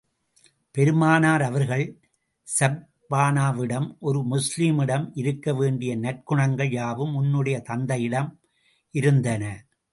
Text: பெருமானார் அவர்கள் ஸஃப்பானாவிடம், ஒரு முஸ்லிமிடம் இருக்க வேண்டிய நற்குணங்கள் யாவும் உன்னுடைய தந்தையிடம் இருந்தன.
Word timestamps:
பெருமானார் 0.75 1.41
அவர்கள் 1.41 1.83
ஸஃப்பானாவிடம், 2.47 3.87
ஒரு 3.99 4.19
முஸ்லிமிடம் 4.23 5.05
இருக்க 5.13 5.53
வேண்டிய 5.53 5.91
நற்குணங்கள் 5.97 6.71
யாவும் 6.71 7.13
உன்னுடைய 7.15 7.59
தந்தையிடம் 7.61 8.31
இருந்தன. 8.91 9.43